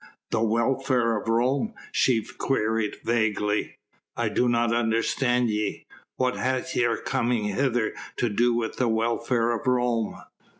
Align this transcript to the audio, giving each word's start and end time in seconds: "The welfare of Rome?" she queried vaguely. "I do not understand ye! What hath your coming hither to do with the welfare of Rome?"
"The 0.31 0.41
welfare 0.41 1.15
of 1.15 1.27
Rome?" 1.27 1.75
she 1.91 2.23
queried 2.23 2.95
vaguely. 3.03 3.77
"I 4.17 4.29
do 4.29 4.49
not 4.49 4.73
understand 4.73 5.51
ye! 5.51 5.85
What 6.15 6.37
hath 6.37 6.75
your 6.75 6.97
coming 6.97 7.43
hither 7.43 7.93
to 8.15 8.27
do 8.27 8.51
with 8.55 8.77
the 8.77 8.87
welfare 8.87 9.51
of 9.51 9.67
Rome?" 9.67 10.19